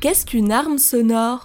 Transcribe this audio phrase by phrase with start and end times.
[0.00, 1.42] Qu'est-ce qu'une arme sonore?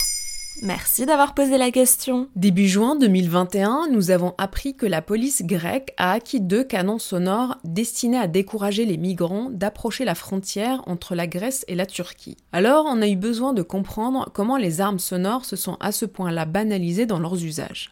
[0.62, 2.28] Merci d'avoir posé la question.
[2.36, 7.58] Début juin 2021, nous avons appris que la police grecque a acquis deux canons sonores
[7.63, 12.38] destinés à décourager les migrants d'approcher la frontière entre la Grèce et la Turquie.
[12.52, 16.05] Alors, on a eu besoin de comprendre comment les armes sonores se sont à ce
[16.05, 17.90] point-là banalisées dans leurs usages.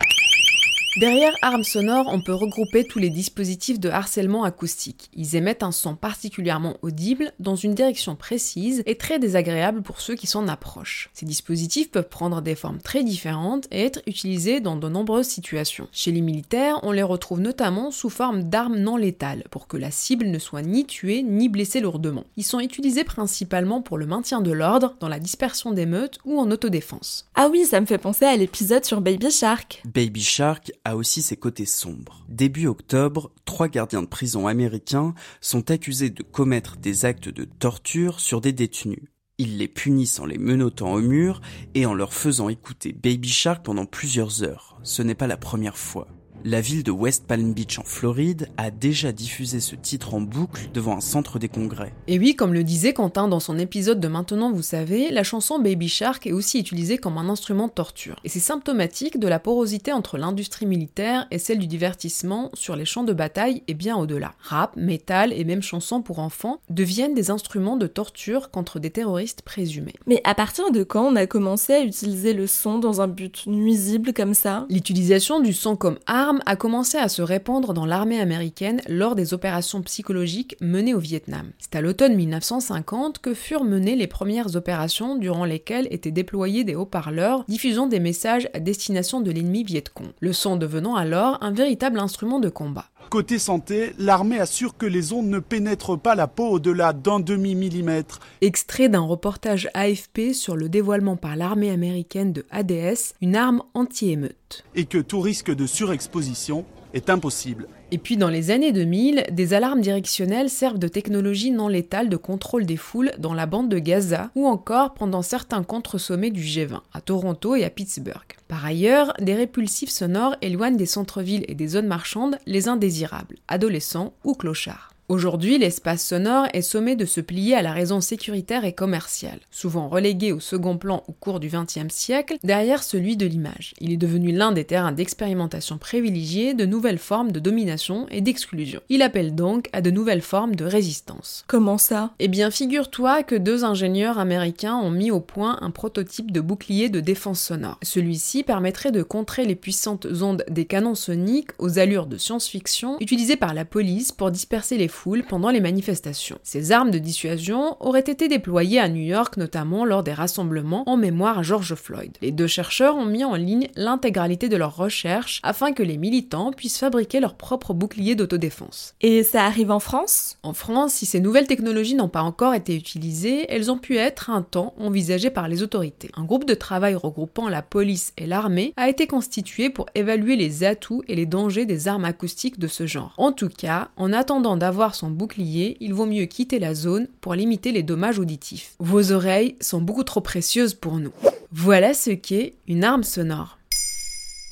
[0.98, 5.10] Derrière armes sonores, on peut regrouper tous les dispositifs de harcèlement acoustique.
[5.16, 10.16] Ils émettent un son particulièrement audible dans une direction précise et très désagréable pour ceux
[10.16, 11.10] qui s'en approchent.
[11.14, 15.88] Ces dispositifs peuvent prendre des formes très différentes et être utilisés dans de nombreuses situations.
[15.94, 19.92] Chez les militaires, on les retrouve notamment sous forme d'armes non létales pour que la
[19.92, 22.26] cible ne soit ni tuée ni blessée lourdement.
[22.36, 26.38] Ils sont utilisés principalement pour le maintien de l'ordre, dans la dispersion des meutes ou
[26.38, 27.30] en autodéfense.
[27.36, 29.82] Ah oui, ça me fait penser à l'épisode sur Baby Shark.
[29.86, 32.26] Baby Shark a aussi ses côtés sombres.
[32.30, 38.20] Début octobre, trois gardiens de prison américains sont accusés de commettre des actes de torture
[38.20, 39.04] sur des détenus.
[39.38, 41.42] Ils les punissent en les menottant au mur
[41.74, 44.80] et en leur faisant écouter Baby Shark pendant plusieurs heures.
[44.84, 46.08] Ce n'est pas la première fois.
[46.44, 50.70] La ville de West Palm Beach en Floride a déjà diffusé ce titre en boucle
[50.74, 51.94] devant un centre des congrès.
[52.08, 55.60] Et oui, comme le disait Quentin dans son épisode de Maintenant vous savez, la chanson
[55.60, 58.20] Baby Shark est aussi utilisée comme un instrument de torture.
[58.24, 62.86] Et c'est symptomatique de la porosité entre l'industrie militaire et celle du divertissement sur les
[62.86, 64.34] champs de bataille et bien au-delà.
[64.40, 69.44] Rap, métal et même chansons pour enfants deviennent des instruments de torture contre des terroristes
[69.44, 69.94] présumés.
[70.08, 73.46] Mais à partir de quand on a commencé à utiliser le son dans un but
[73.46, 74.66] nuisible comme ça?
[74.72, 79.34] L'utilisation du son comme arme a commencé à se répandre dans l'armée américaine lors des
[79.34, 81.52] opérations psychologiques menées au Vietnam.
[81.60, 86.76] C'est à l'automne 1950 que furent menées les premières opérations durant lesquelles étaient déployés des
[86.76, 92.00] haut-parleurs diffusant des messages à destination de l'ennemi vietcong, le son devenant alors un véritable
[92.00, 92.91] instrument de combat.
[93.10, 98.20] Côté santé, l'armée assure que les ondes ne pénètrent pas la peau au-delà d'un demi-millimètre.
[98.42, 104.64] Extrait d'un reportage AFP sur le dévoilement par l'armée américaine de ADS, une arme anti-émeute.
[104.76, 107.68] Et que tout risque de surexposition est impossible.
[107.94, 112.16] Et puis dans les années 2000, des alarmes directionnelles servent de technologie non létale de
[112.16, 116.80] contrôle des foules dans la bande de Gaza ou encore pendant certains contre-sommets du G20
[116.94, 118.38] à Toronto et à Pittsburgh.
[118.48, 124.14] Par ailleurs, des répulsifs sonores éloignent des centres-villes et des zones marchandes les indésirables, adolescents
[124.24, 124.91] ou clochards.
[125.12, 129.90] Aujourd'hui, l'espace sonore est sommé de se plier à la raison sécuritaire et commerciale, souvent
[129.90, 133.74] relégué au second plan au cours du XXe siècle, derrière celui de l'image.
[133.82, 138.80] Il est devenu l'un des terrains d'expérimentation privilégiés de nouvelles formes de domination et d'exclusion.
[138.88, 141.44] Il appelle donc à de nouvelles formes de résistance.
[141.46, 142.12] Comment ça?
[142.20, 146.88] Eh bien, figure-toi que deux ingénieurs américains ont mis au point un prototype de bouclier
[146.88, 147.80] de défense sonore.
[147.84, 153.36] Celui-ci permettrait de contrer les puissantes ondes des canons soniques aux allures de science-fiction utilisées
[153.36, 156.38] par la police pour disperser les fous pendant les manifestations.
[156.44, 160.96] Ces armes de dissuasion auraient été déployées à New York notamment lors des rassemblements en
[160.96, 162.12] mémoire à George Floyd.
[162.22, 166.52] Les deux chercheurs ont mis en ligne l'intégralité de leurs recherches afin que les militants
[166.52, 168.94] puissent fabriquer leur propre bouclier d'autodéfense.
[169.02, 170.38] Et ça arrive en France?
[170.44, 174.30] En France, si ces nouvelles technologies n'ont pas encore été utilisées, elles ont pu être
[174.30, 176.12] un temps envisagées par les autorités.
[176.16, 180.64] Un groupe de travail regroupant la police et l'armée a été constitué pour évaluer les
[180.64, 183.16] atouts et les dangers des armes acoustiques de ce genre.
[183.18, 187.36] En tout cas, en attendant d'avoir son bouclier, il vaut mieux quitter la zone pour
[187.36, 188.76] limiter les dommages auditifs.
[188.80, 191.12] Vos oreilles sont beaucoup trop précieuses pour nous.
[191.52, 193.58] Voilà ce qu'est une arme sonore.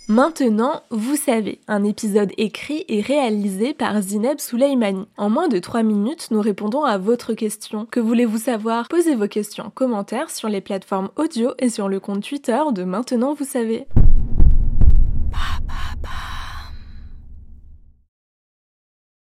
[0.09, 5.05] Maintenant, vous savez, un épisode écrit et réalisé par Zineb Souleimani.
[5.17, 7.85] En moins de 3 minutes, nous répondons à votre question.
[7.85, 8.87] Que voulez-vous savoir?
[8.87, 12.83] Posez vos questions en commentaire sur les plateformes audio et sur le compte Twitter de
[12.83, 13.85] Maintenant, vous savez.